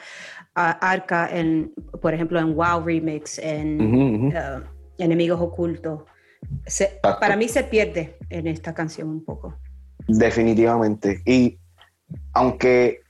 Arca, 0.54 1.28
en, 1.30 1.72
por 2.02 2.12
ejemplo, 2.12 2.40
en 2.40 2.56
Wow 2.56 2.84
Remix, 2.84 3.38
en 3.38 4.26
uh, 4.26 4.62
Enemigos 4.98 5.40
Ocultos. 5.40 6.02
para 7.20 7.36
mí 7.36 7.48
se 7.48 7.62
pierde 7.62 8.18
en 8.28 8.48
esta 8.48 8.74
canción 8.74 9.08
un 9.08 9.24
poco. 9.24 9.56
Definitivamente. 10.08 11.22
Y 11.24 11.60
aunque 12.32 13.02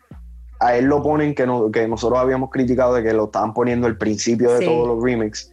a 0.61 0.77
él 0.77 0.87
lo 0.87 1.03
ponen 1.03 1.35
que, 1.35 1.47
que 1.73 1.88
nosotros 1.88 2.19
habíamos 2.19 2.50
criticado 2.50 2.95
de 2.95 3.03
que 3.03 3.12
lo 3.12 3.27
estaban 3.27 3.55
poniendo 3.55 3.87
al 3.87 3.97
principio 3.97 4.53
de 4.55 4.65
todos 4.65 4.88
los 4.88 5.03
remix, 5.03 5.53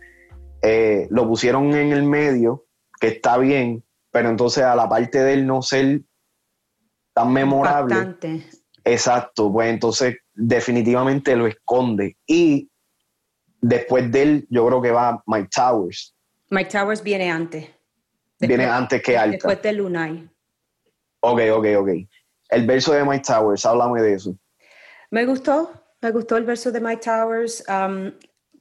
eh, 0.62 1.08
lo 1.12 1.28
pusieron 1.28 1.74
en 1.76 1.92
el 1.92 2.04
medio, 2.04 2.66
que 3.00 3.08
está 3.08 3.38
bien, 3.38 3.84
pero 4.12 4.30
entonces 4.30 4.64
a 4.64 4.76
la 4.76 4.90
parte 4.90 5.24
de 5.24 5.34
él 5.34 5.46
no 5.46 5.62
ser 5.62 6.02
tan 7.14 7.32
memorable. 7.32 7.96
Exacto, 8.84 9.52
pues 9.52 9.70
entonces 9.70 10.18
definitivamente 10.34 11.36
lo 11.36 11.48
esconde. 11.48 12.18
Y 12.28 12.70
después 13.62 14.12
de 14.12 14.22
él, 14.22 14.48
yo 14.50 14.66
creo 14.68 14.82
que 14.82 14.92
va 14.92 15.24
Mike 15.26 15.50
Towers. 15.56 16.16
Mike 16.50 16.70
Towers 16.70 17.02
viene 17.02 17.30
antes. 17.32 17.68
viene 18.40 18.66
antes 18.66 19.02
que 19.02 19.18
Alta. 19.18 19.32
Después 19.34 19.62
de 19.62 19.74
Lunay. 19.74 20.30
Ok, 21.22 21.42
ok, 21.54 21.66
ok. 21.80 21.90
El 22.50 22.68
verso 22.68 22.94
de 22.94 23.04
Mike 23.04 23.24
Towers, 23.26 23.66
háblame 23.66 24.02
de 24.02 24.14
eso. 24.14 24.38
Me 25.16 25.26
gustó, 25.26 25.72
me 26.02 26.12
gustó 26.12 26.36
el 26.36 26.44
verso 26.44 26.74
de 26.74 26.82
Mike 26.82 27.04
Towers. 27.06 27.64
Um, 27.70 28.12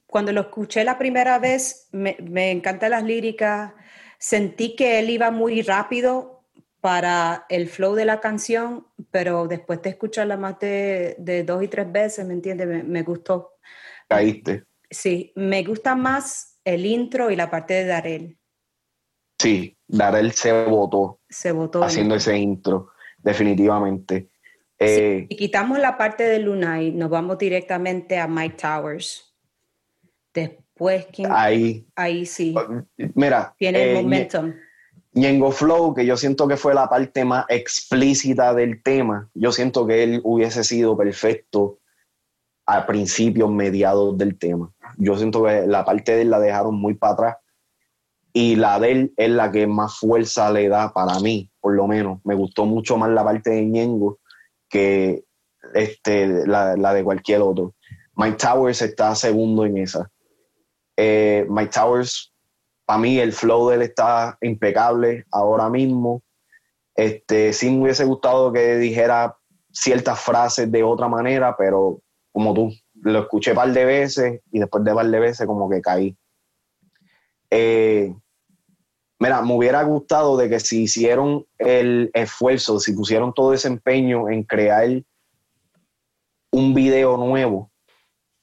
cuando 0.07 0.31
lo 0.31 0.39
escuché 0.39 0.85
la 0.85 0.97
primera 0.97 1.37
vez, 1.37 1.89
me, 1.91 2.15
me 2.23 2.49
encantan 2.49 2.91
las 2.91 3.03
líricas. 3.03 3.73
Sentí 4.17 4.73
que 4.73 4.99
él 4.99 5.09
iba 5.09 5.31
muy 5.31 5.63
rápido 5.63 6.45
para 6.79 7.45
el 7.49 7.67
flow 7.67 7.93
de 7.95 8.05
la 8.05 8.21
canción, 8.21 8.87
pero 9.11 9.49
después 9.49 9.81
de 9.81 9.89
escucharla 9.89 10.37
más 10.37 10.57
de, 10.59 11.43
dos 11.45 11.61
y 11.61 11.67
tres 11.67 11.91
veces, 11.91 12.25
¿me 12.25 12.33
entiendes? 12.33 12.85
Me, 12.85 13.03
gustó. 13.03 13.57
Caíste. 14.07 14.63
Sí, 14.89 15.33
me 15.35 15.61
gusta 15.65 15.93
más 15.93 16.61
el 16.63 16.85
intro 16.85 17.31
y 17.31 17.35
la 17.35 17.51
parte 17.51 17.73
de 17.73 17.85
Darel. 17.85 18.39
Sí, 19.37 19.77
Darel 19.89 20.31
se 20.31 20.53
votó. 20.63 21.19
Se 21.27 21.51
votó. 21.51 21.83
Haciendo 21.83 22.15
ese 22.15 22.37
intro, 22.37 22.91
definitivamente. 23.17 24.29
Eh, 24.79 25.27
y 25.29 25.35
quitamos 25.35 25.79
la 25.79 25.97
parte 25.97 26.23
de 26.23 26.39
Luna 26.39 26.81
y 26.81 26.91
nos 26.91 27.09
vamos 27.09 27.37
directamente 27.37 28.17
a 28.17 28.27
Mike 28.27 28.57
Towers. 28.61 29.33
Después, 30.33 31.07
¿quién? 31.13 31.29
Ahí. 31.31 31.87
Ahí 31.95 32.25
sí. 32.25 32.53
Mira. 33.13 33.55
Tiene 33.57 33.83
el 33.83 33.89
eh, 33.89 34.01
momentum. 34.01 34.53
Ñengo 35.13 35.51
Flow, 35.51 35.93
que 35.93 36.05
yo 36.05 36.17
siento 36.17 36.45
que 36.45 36.57
fue 36.57 36.73
la 36.73 36.89
parte 36.89 37.23
más 37.23 37.45
explícita 37.47 38.53
del 38.53 38.83
tema, 38.83 39.29
yo 39.33 39.53
siento 39.53 39.87
que 39.87 40.03
él 40.03 40.19
hubiese 40.25 40.65
sido 40.65 40.97
perfecto 40.97 41.79
a 42.65 42.85
principios, 42.85 43.49
mediados 43.49 44.17
del 44.17 44.37
tema. 44.37 44.73
Yo 44.97 45.17
siento 45.17 45.43
que 45.43 45.65
la 45.67 45.85
parte 45.85 46.15
de 46.15 46.23
él 46.23 46.31
la 46.31 46.39
dejaron 46.39 46.75
muy 46.75 46.95
para 46.95 47.13
atrás 47.13 47.37
y 48.33 48.57
la 48.57 48.77
de 48.77 48.91
él 48.91 49.13
es 49.15 49.29
la 49.29 49.51
que 49.51 49.67
más 49.67 49.97
fuerza 49.99 50.51
le 50.51 50.67
da 50.67 50.91
para 50.91 51.17
mí, 51.21 51.49
por 51.61 51.73
lo 51.73 51.87
menos. 51.87 52.19
Me 52.25 52.35
gustó 52.35 52.65
mucho 52.65 52.97
más 52.97 53.09
la 53.09 53.23
parte 53.23 53.51
de 53.51 53.65
Ñengo 53.65 54.19
que 54.69 55.23
este, 55.73 56.47
la, 56.47 56.75
de 56.75 57.03
cualquier 57.03 57.41
otro. 57.41 57.73
Mike 58.15 58.37
Towers 58.37 58.81
está 58.81 59.15
segundo 59.15 59.65
en 59.65 59.77
esa. 59.77 60.09
Eh, 60.97 61.45
Mike 61.49 61.71
Towers 61.73 62.33
para 62.85 62.99
mí 62.99 63.19
el 63.19 63.33
flow 63.33 63.69
de 63.69 63.75
él 63.75 63.81
está 63.81 64.37
impecable 64.41 65.25
ahora 65.31 65.69
mismo. 65.69 66.21
Este, 66.95 67.51
sí 67.51 67.69
me 67.71 67.83
hubiese 67.83 68.05
gustado 68.05 68.53
que 68.53 68.77
dijera 68.77 69.35
ciertas 69.71 70.19
frases 70.19 70.71
de 70.71 70.83
otra 70.83 71.07
manera, 71.07 71.55
pero 71.57 71.99
como 72.31 72.53
tú, 72.53 72.71
lo 73.01 73.19
escuché 73.19 73.51
un 73.51 73.57
par 73.57 73.73
de 73.73 73.85
veces 73.85 74.41
y 74.51 74.59
después 74.59 74.83
de 74.83 74.91
un 74.91 74.97
par 74.97 75.07
de 75.07 75.19
veces 75.19 75.47
como 75.47 75.69
que 75.69 75.81
caí. 75.81 76.15
Eh, 77.49 78.13
mira, 79.25 79.41
me 79.41 79.55
hubiera 79.55 79.81
gustado 79.83 80.37
de 80.37 80.47
que 80.49 80.59
si 80.59 80.83
hicieron 80.83 81.47
el 81.57 82.11
esfuerzo, 82.13 82.79
si 82.79 82.93
pusieron 82.93 83.33
todo 83.33 83.53
ese 83.53 83.67
empeño 83.67 84.29
en 84.29 84.43
crear 84.43 85.01
un 86.51 86.73
video 86.75 87.17
nuevo 87.17 87.71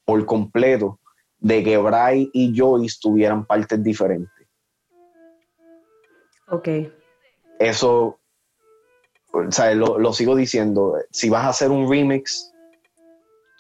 por 0.05 0.27
completo, 0.27 0.99
de 1.39 1.63
que 1.63 1.77
Bray 1.77 2.31
y 2.33 2.53
Joyce 2.57 2.99
tuvieran 3.01 3.47
partes 3.47 3.83
diferentes. 3.83 4.49
Ok. 6.49 6.69
Eso, 7.61 8.19
o 9.33 9.51
sea, 9.53 9.75
lo, 9.75 10.13
sigo 10.13 10.35
diciendo, 10.35 10.97
si 11.13 11.31
vas 11.31 11.45
a 11.45 11.51
hacer 11.51 11.71
un 11.71 11.89
remix, 11.89 12.52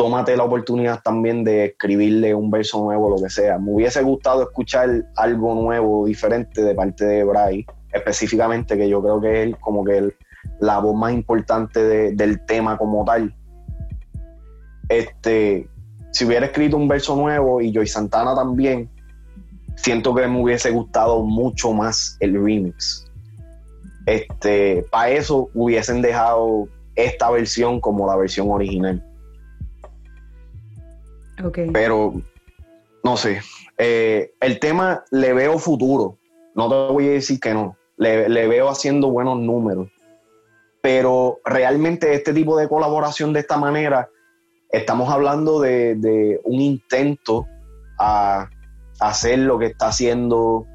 tómate 0.03 0.37
la 0.37 0.43
oportunidad 0.43 1.01
también 1.01 1.45
de 1.45 1.67
escribirle 1.67 2.35
un 2.35 2.51
verso 2.51 2.83
nuevo, 2.83 3.09
lo 3.09 3.23
que 3.23 3.31
sea. 3.31 3.57
Me 3.57 3.71
hubiese 3.71 4.03
gustado 4.03 4.43
escuchar 4.43 4.91
algo 5.15 5.55
nuevo, 5.55 6.07
diferente 6.07 6.61
de 6.61 6.75
parte 6.75 7.05
de 7.05 7.23
Bray, 7.23 7.65
específicamente, 7.93 8.77
que 8.77 8.89
yo 8.89 9.01
creo 9.01 9.21
que 9.21 9.45
es 9.45 9.57
como 9.61 9.85
que 9.85 10.13
la 10.59 10.81
voz 10.81 10.97
más 10.97 11.13
importante 11.13 12.13
del 12.15 12.45
tema 12.47 12.77
como 12.77 13.05
tal. 13.05 13.33
Este, 14.89 15.69
si 16.11 16.25
hubiera 16.25 16.47
escrito 16.47 16.77
un 16.77 16.89
verso 16.89 17.15
nuevo 17.15 17.61
y 17.61 17.73
Joy 17.73 17.87
Santana 17.87 18.35
también, 18.35 18.91
siento 19.77 20.13
que 20.17 20.27
me 20.27 20.43
hubiese 20.43 20.73
gustado 20.73 21.23
mucho 21.23 21.73
más 21.73 22.17
el 22.19 22.35
remix. 22.43 23.09
Este, 24.07 24.85
para 24.91 25.11
eso 25.11 25.49
hubiesen 25.55 26.03
dejado 26.03 26.67
esta 26.97 27.31
versión 27.31 27.81
como 27.81 28.09
la 28.09 28.17
versión 28.17 28.51
original. 28.51 29.01
Okay. 31.45 31.71
Pero, 31.73 32.15
no 33.03 33.17
sé, 33.17 33.41
eh, 33.79 34.33
el 34.41 34.59
tema 34.59 35.05
le 35.11 35.33
veo 35.33 35.59
futuro, 35.59 36.19
no 36.55 36.69
te 36.69 36.93
voy 36.93 37.09
a 37.09 37.13
decir 37.13 37.41
que 37.41 37.55
no, 37.55 37.77
le, 37.97 38.47
veo 38.47 38.69
haciendo 38.69 39.11
buenos 39.11 39.39
números, 39.39 39.89
pero 40.81 41.41
realmente 41.45 42.15
este 42.15 42.33
tipo 42.33 42.57
de 42.57 42.69
colaboración 42.69 43.33
de 43.33 43.41
esta 43.41 43.57
manera, 43.57 44.09
estamos 44.71 45.11
hablando 45.11 45.61
de, 45.61 45.95
de 45.97 46.41
un 46.45 46.61
intento 46.61 47.47
a 47.99 48.49
hacer 49.01 49.39
lo 49.41 49.59
que 49.59 49.67
está 49.67 49.89
haciendo 49.89 50.67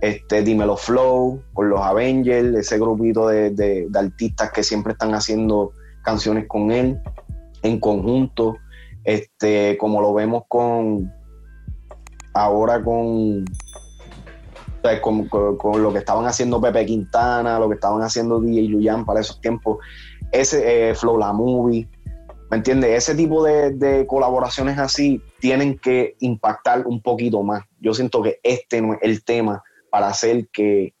este 0.00 0.42
Dímelo 0.42 0.76
Flow 0.76 1.42
con 1.52 1.70
los 1.70 1.80
Avengers, 1.80 2.56
ese 2.56 2.78
grupito 2.78 3.28
de, 3.28 3.88
artistas 3.94 4.52
que 4.52 4.62
siempre 4.62 4.92
están 4.92 5.14
haciendo 5.14 5.72
canciones 6.02 6.46
con 6.46 6.70
él 6.70 7.00
en 7.62 7.80
conjunto, 7.80 8.56
este, 9.06 9.78
como 9.78 10.00
lo 10.00 10.12
vemos 10.12 10.42
con 10.48 11.12
ahora 12.34 12.82
con, 12.82 13.46
con, 15.58 15.82
lo 15.82 15.92
que 15.92 16.00
estaban 16.00 16.26
haciendo 16.26 16.60
Pepe 16.60 16.84
Quintana, 16.84 17.58
lo 17.58 17.68
que 17.68 17.76
estaban 17.76 18.02
haciendo 18.02 18.40
DJ 18.40 18.68
Luyan 18.68 19.06
para 19.06 19.20
esos 19.20 19.40
tiempos, 19.40 19.78
ese 20.32 20.90
eh, 20.90 20.94
Flow 20.94 21.18
La 21.18 21.32
Movie, 21.32 21.88
¿Me 22.50 22.58
entiendes? 22.58 22.90
Ese 22.90 23.16
tipo 23.16 23.42
de, 23.42 24.06
colaboraciones 24.06 24.78
así 24.78 25.20
tienen 25.40 25.78
que 25.78 26.16
impactar 26.20 26.86
un 26.86 27.02
poquito 27.02 27.42
más. 27.42 27.64
Yo 27.80 27.92
siento 27.92 28.22
que 28.22 28.38
este 28.42 28.80
no 28.80 28.94
es 28.94 29.00
el 29.02 29.24
tema 29.24 29.64
para 29.90 30.08
hacer 30.08 30.48
que 30.52 30.94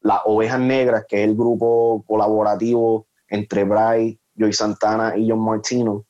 las 0.00 0.20
Ovejas 0.26 0.60
Negras, 0.60 1.06
que 1.08 1.22
es 1.22 1.28
el 1.28 1.34
grupo 1.34 2.04
colaborativo 2.06 3.06
entre 3.28 3.64
Bray, 3.64 4.20
Joy 4.36 4.52
Santana 4.52 5.16
y 5.16 5.30
John 5.30 5.42
Martino, 5.42 6.04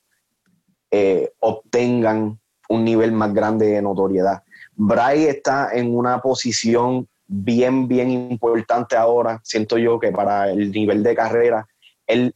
eh, 0.97 1.33
obtengan 1.39 2.39
un 2.69 2.85
nivel 2.85 3.11
más 3.11 3.33
grande 3.33 3.65
de 3.65 3.81
notoriedad. 3.81 4.43
Bray 4.75 5.25
está 5.25 5.73
en 5.73 5.93
una 5.93 6.21
posición 6.21 7.09
bien, 7.27 7.89
bien 7.89 8.09
importante 8.11 8.95
ahora, 8.95 9.41
siento 9.43 9.77
yo 9.77 9.99
que 9.99 10.13
para 10.13 10.49
el 10.49 10.71
nivel 10.71 11.03
de 11.03 11.13
carrera, 11.13 11.67
él, 12.07 12.33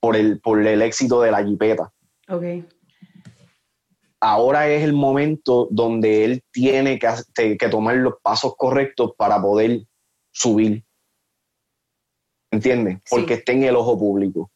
por 0.00 0.16
el, 0.16 0.40
por 0.40 0.66
el 0.66 0.82
éxito 0.82 1.22
de 1.22 1.30
la 1.30 1.44
jipeta. 1.44 1.92
Okay. 2.28 2.66
Ahora 4.20 4.68
es 4.68 4.82
el 4.82 4.92
momento 4.92 5.68
donde 5.70 6.24
él 6.24 6.42
tiene 6.50 6.98
que, 6.98 7.56
que 7.56 7.68
tomar 7.68 7.94
los 7.98 8.14
pasos 8.20 8.56
correctos 8.56 9.12
para 9.16 9.40
poder 9.40 9.86
subir. 10.32 10.82
¿Entiendes? 12.50 12.98
Porque 13.08 13.34
está 13.34 13.52
en 13.52 13.62
el 13.62 13.76
ojo 13.76 13.96
público. 13.96 14.50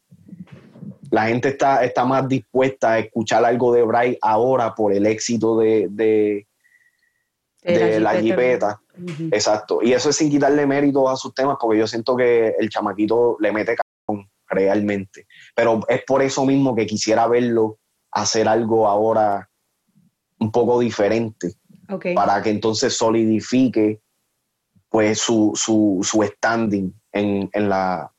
La 1.15 1.29
gente 1.29 1.51
está, 1.51 1.85
está 1.85 2.05
más 2.05 2.29
dispuesta 2.29 2.95
a 2.95 2.99
escuchar 2.99 3.45
algo 3.45 3.73
de 3.73 3.85
Bray 3.85 4.19
ahora 4.21 4.75
por 4.75 4.93
el 4.93 5.07
éxito 5.07 5.57
de, 5.57 5.87
de, 5.89 8.01
la 8.01 8.21
jipeta. 8.21 8.81
Exacto. 9.31 9.79
Y 9.81 9.93
eso 9.93 10.11
es 10.11 10.17
sin 10.17 10.29
quitarle 10.29 10.67
mérito 10.67 11.09
a 11.09 11.17
sus 11.17 11.33
temas, 11.33 11.57
porque 11.61 11.79
yo 11.79 11.87
siento 11.87 12.17
que 12.17 12.57
el 12.59 12.69
chamaquito 12.69 13.37
le 13.39 13.53
mete 13.53 13.77
cajón 13.77 14.29
realmente. 14.49 15.29
Pero 15.55 15.83
es 15.87 16.03
por 16.03 16.21
eso 16.21 16.45
mismo 16.45 16.75
que 16.75 16.85
quisiera 16.85 17.29
verlo 17.29 17.79
hacer 18.11 18.49
algo 18.49 18.89
ahora 18.89 19.49
un 20.41 20.51
poco 20.51 20.81
diferente. 20.81 21.55
Para 22.17 22.43
que 22.43 22.51
entonces 22.51 22.97
solidifique 22.97 24.01
pues 24.89 25.21
su, 25.21 25.53
su, 25.55 26.01
su 26.03 26.25
standing 26.25 26.93
en, 27.13 27.49
en, 27.53 27.69
la, 27.69 28.13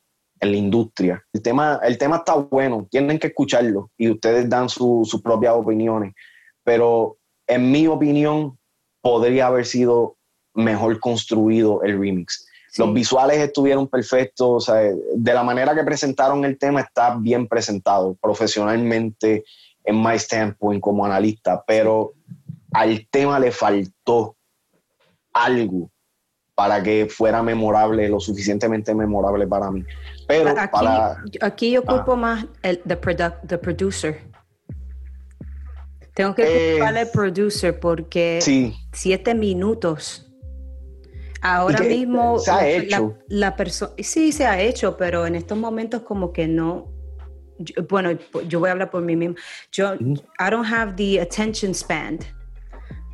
en, 0.46 0.52
la, 0.52 0.58
industria. 0.58 1.24
El 1.34 1.42
tema, 1.42 1.80
el 1.84 1.98
tema 1.98 2.18
está 2.18 2.36
bueno, 2.36 2.88
tienen 2.90 3.20
que 3.20 3.28
escucharlo 3.28 3.92
y 3.98 4.10
ustedes 4.10 4.50
dan 4.50 4.70
sus 4.70 5.22
propias 5.24 5.54
opiniones, 5.56 6.14
pero 6.64 7.18
en 7.48 7.72
mi 7.72 7.88
opinión 7.88 8.58
podría 9.02 9.48
haber 9.48 9.66
sido 9.66 10.18
mejor 10.54 11.00
construido 11.00 11.84
el 11.84 12.00
remix. 12.00 12.48
Los 12.78 12.94
visuales 12.94 13.38
estuvieron 13.38 13.88
perfectos, 13.88 14.48
o 14.48 14.60
sea, 14.60 14.76
de 15.16 15.34
la 15.34 15.44
manera 15.44 15.74
que 15.74 15.84
presentaron 15.84 16.44
el 16.44 16.58
tema 16.58 16.82
está 16.82 17.16
bien 17.16 17.48
presentado 17.48 18.16
profesionalmente 18.22 19.46
en 19.86 20.02
my 20.02 20.16
standpoint 20.16 20.82
como 20.82 21.06
analista, 21.06 21.64
pero 21.66 22.14
al 22.74 23.08
tema 23.10 23.40
le 23.40 23.52
faltó 23.52 24.36
algo 25.32 25.90
para 26.56 26.82
que 26.82 27.08
fuera 27.08 27.44
memorable, 27.44 28.08
lo 28.08 28.20
suficientemente 28.20 28.96
memorable 28.96 29.46
para 29.46 29.70
mí. 29.70 29.84
Pero 30.28 30.50
aquí, 30.50 30.70
para, 30.72 31.24
aquí 31.42 31.72
yo 31.72 31.84
ah. 31.88 32.16
más 32.16 32.46
el 32.64 32.80
the, 32.80 32.98
the 33.48 33.58
producer. 33.58 34.22
Tengo 36.14 36.34
que 36.34 36.78
ocupar 36.78 36.96
el 36.96 37.10
producer 37.10 37.78
porque 37.78 38.74
siete 38.94 39.36
minutos. 39.36 40.22
Ahora 41.42 41.82
mismo 41.82 42.40
se 42.40 42.52
ha 42.52 42.68
hecho. 42.68 43.18
La, 43.28 43.56
persona 43.56 43.92
sí 44.00 44.32
se 44.32 44.48
ha 44.48 44.60
hecho, 44.60 44.96
pero 44.98 45.28
en 45.28 45.36
estos 45.36 45.58
momentos 45.58 46.02
como 46.04 46.32
que 46.32 46.48
no. 46.48 46.90
bueno, 47.90 48.18
yo 48.48 48.62
voy 48.62 48.70
a 48.70 48.72
hablar 48.72 48.90
por 48.90 49.02
mí 49.02 49.18
mismo. 49.18 49.36
Yo 49.74 49.94
I 49.94 50.50
don't 50.50 50.66
have 50.66 50.96
the 50.96 51.20
attention 51.20 51.74
span 51.74 52.20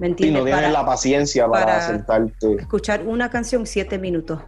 ¿Me 0.01 0.09
no 0.09 0.15
tienes 0.15 0.71
la 0.71 0.83
paciencia 0.83 1.47
para, 1.47 1.79
sentarte. 1.79 2.55
Escuchar 2.55 3.05
una 3.05 3.29
canción 3.29 3.67
siete 3.67 3.99
minutos. 3.99 4.41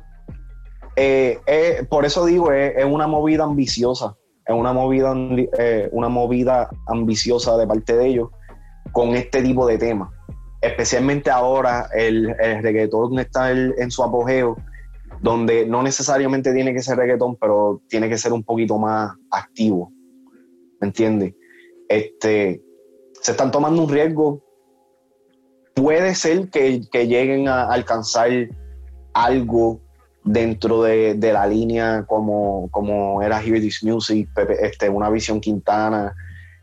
Eh, 0.96 1.40
eh, 1.46 1.86
por 1.88 2.06
eso 2.06 2.26
digo, 2.26 2.52
es, 2.52 2.84
una 2.84 3.06
movida 3.06 3.44
ambiciosa. 3.44 4.18
Es 4.48 4.56
una 4.56 4.74
movida, 4.74 5.14
eh, 5.60 5.90
una 5.92 6.10
movida 6.10 6.72
ambiciosa 6.88 7.56
de 7.56 7.68
parte 7.68 7.96
de 7.96 8.08
ellos 8.08 8.30
con 8.94 9.10
este 9.10 9.44
tipo 9.44 9.68
de 9.68 9.78
temas. 9.78 10.10
Especialmente 10.60 11.30
ahora 11.30 11.88
el, 11.94 12.36
el 12.40 12.64
reggaetón 12.64 13.20
está 13.20 13.52
en 13.52 13.92
su 13.92 14.04
apogeo, 14.04 14.58
donde 15.22 15.68
no 15.68 15.84
necesariamente 15.84 16.52
tiene 16.52 16.74
que 16.74 16.82
ser 16.82 16.98
reggaetón, 16.98 17.36
pero 17.36 17.80
tiene 17.90 18.10
que 18.10 18.18
ser 18.18 18.34
un 18.34 18.44
poquito 18.44 18.80
más 18.80 19.14
activo. 19.30 19.92
¿Me 20.82 20.88
entiendes? 20.88 21.36
Este, 21.90 22.60
se 23.22 23.32
están 23.32 23.52
tomando 23.52 23.84
un 23.84 23.90
riesgo 23.90 24.43
puede 25.74 26.16
ser 26.16 26.50
que, 26.50 26.82
lleguen 26.92 27.48
a 27.48 27.66
alcanzar 27.66 28.30
algo 29.14 29.82
dentro 30.24 30.84
de, 30.84 31.16
la 31.16 31.48
línea 31.48 32.06
como, 32.08 32.70
como 32.72 33.22
era 33.22 33.42
Hear 33.42 33.60
This 33.60 33.84
Music, 33.84 34.30
este, 34.62 34.90
una 34.90 35.10
visión 35.10 35.42
Quintana 35.42 36.16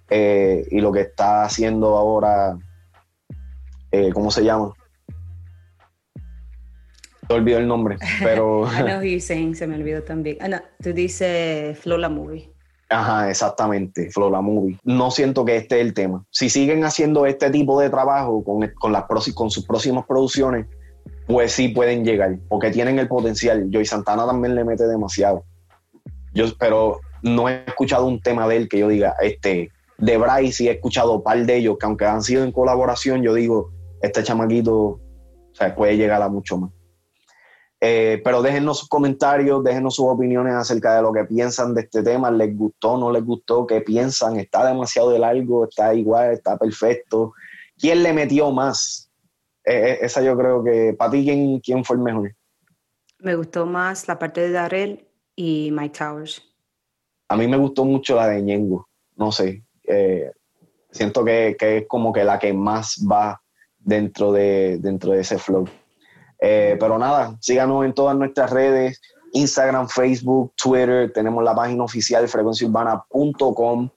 eh, 0.08 0.66
y 0.70 0.80
lo 0.80 0.92
que 0.92 1.02
está 1.02 1.44
haciendo 1.44 1.96
ahora, 1.96 2.58
eh, 3.92 4.10
¿cómo 4.12 4.30
se 4.30 4.44
llama? 4.44 4.72
Te 7.28 7.34
olvidó 7.34 7.58
el 7.58 7.68
nombre, 7.68 7.96
pero... 8.22 8.66
I 8.66 8.82
know 8.82 9.00
who 9.00 9.20
se 9.20 9.66
me 9.66 9.76
olvidó 9.76 10.02
también. 10.02 10.38
Ah, 10.40 10.48
no, 10.48 10.60
tú 10.82 10.92
dices 10.92 11.78
Flow 11.78 11.98
la 11.98 12.08
Movie. 12.08 12.50
Ajá, 12.92 13.30
exactamente, 13.30 14.10
Flora 14.10 14.40
Movie. 14.40 14.76
No 14.82 15.12
siento 15.12 15.44
que 15.44 15.56
este 15.56 15.76
es 15.76 15.86
el 15.86 15.94
tema. 15.94 16.24
Si 16.30 16.50
siguen 16.50 16.84
haciendo 16.84 17.24
este 17.24 17.48
tipo 17.48 17.80
de 17.80 17.88
trabajo 17.88 18.42
con, 18.42 18.68
con, 18.74 19.50
sus 19.50 19.64
próximas 19.64 20.04
producciones, 20.06 20.66
pues 21.28 21.52
sí 21.52 21.68
pueden 21.68 22.04
llegar, 22.04 22.36
porque 22.48 22.72
tienen 22.72 22.98
el 22.98 23.06
potencial. 23.06 23.68
Joy 23.70 23.86
Santana 23.86 24.26
también 24.26 24.56
le 24.56 24.64
mete 24.64 24.88
demasiado. 24.88 25.44
Yo, 26.34 26.46
pero 26.58 26.98
no 27.22 27.48
he 27.48 27.62
escuchado 27.64 28.06
un 28.06 28.20
tema 28.20 28.48
de 28.48 28.56
él 28.56 28.68
que 28.68 28.80
yo 28.80 28.88
diga, 28.88 29.14
este, 29.22 29.70
de 29.98 30.16
Bryce 30.18 30.52
sí 30.52 30.68
he 30.68 30.72
escuchado 30.72 31.12
un 31.12 31.22
par 31.22 31.38
de 31.46 31.56
ellos, 31.56 31.76
que 31.78 31.86
aunque 31.86 32.06
han 32.06 32.22
sido 32.22 32.42
en 32.42 32.50
colaboración, 32.50 33.22
yo 33.22 33.34
digo, 33.34 33.70
este 34.02 34.24
chamaquito 34.24 34.98
puede 35.76 35.96
llegar 35.96 36.22
a 36.22 36.28
mucho 36.28 36.58
más. 36.58 36.70
Eh, 37.82 38.20
pero 38.22 38.42
déjenos 38.42 38.80
sus 38.80 38.88
comentarios, 38.88 39.64
déjenos 39.64 39.94
sus 39.94 40.06
opiniones 40.06 40.52
acerca 40.54 40.96
de 40.96 41.02
lo 41.02 41.12
que 41.12 41.24
piensan 41.24 41.74
de 41.74 41.82
este 41.82 42.02
tema. 42.02 42.30
¿Les 42.30 42.54
gustó, 42.56 42.98
no 42.98 43.10
les 43.10 43.24
gustó? 43.24 43.66
¿Qué 43.66 43.80
piensan? 43.80 44.38
¿Está 44.38 44.66
demasiado 44.66 45.10
de 45.10 45.18
largo? 45.18 45.64
¿Está 45.64 45.94
igual? 45.94 46.32
¿Está 46.32 46.58
perfecto? 46.58 47.32
¿Quién 47.78 48.02
le 48.02 48.12
metió 48.12 48.50
más? 48.50 49.10
Eh, 49.64 49.92
eh, 49.92 49.98
esa 50.02 50.20
yo 50.20 50.36
creo 50.36 50.62
que, 50.62 50.92
para 50.92 51.12
ti, 51.12 51.24
¿quién, 51.24 51.60
¿quién 51.60 51.82
fue 51.82 51.96
el 51.96 52.02
mejor? 52.02 52.34
Me 53.18 53.34
gustó 53.34 53.64
más 53.64 54.08
la 54.08 54.18
parte 54.18 54.42
de 54.42 54.50
Darrell 54.50 55.06
y 55.34 55.70
Mike 55.72 55.98
Towers. 55.98 56.42
A 57.28 57.36
mí 57.36 57.48
me 57.48 57.56
gustó 57.56 57.84
mucho 57.84 58.16
la 58.16 58.28
de 58.28 58.42
Ñengo, 58.42 58.88
no 59.16 59.32
sé. 59.32 59.62
siento 60.90 61.24
que, 61.24 61.56
que, 61.58 61.78
es 61.78 61.86
como 61.86 62.12
que 62.12 62.24
la 62.24 62.38
que 62.38 62.52
más 62.52 63.06
va 63.10 63.40
dentro 63.78 64.32
de, 64.32 64.78
dentro 64.78 65.12
de 65.12 65.20
ese 65.20 65.38
flow. 65.38 65.66
Eh, 66.40 66.76
pero 66.80 66.98
nada, 66.98 67.36
síganos 67.40 67.84
en 67.84 67.92
todas 67.92 68.16
nuestras 68.16 68.50
redes, 68.50 69.00
Instagram, 69.32 69.88
Facebook, 69.88 70.52
Twitter, 70.56 71.12
tenemos 71.12 71.44
la 71.44 71.54
página 71.54 71.84
oficial 71.84 72.26
frecuenciaurbana.com. 72.26 73.90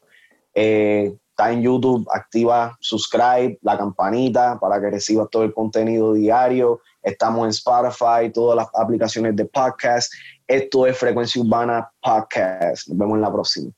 Eh, 0.53 1.15
está 1.29 1.51
en 1.51 1.61
YouTube, 1.63 2.07
activa 2.13 2.77
subscribe, 2.79 3.57
la 3.61 3.77
campanita 3.77 4.59
para 4.59 4.79
que 4.79 4.91
recibas 4.91 5.29
todo 5.31 5.43
el 5.43 5.53
contenido 5.53 6.13
diario. 6.13 6.81
Estamos 7.01 7.45
en 7.45 7.49
Spotify, 7.49 8.31
todas 8.31 8.57
las 8.57 8.67
aplicaciones 8.75 9.35
de 9.35 9.45
podcast. 9.45 10.13
Esto 10.47 10.85
es 10.85 10.97
Frecuencia 10.97 11.41
Urbana 11.41 11.89
Podcast. 12.01 12.87
Nos 12.87 12.97
vemos 12.97 13.15
en 13.15 13.21
la 13.21 13.31
próxima. 13.31 13.71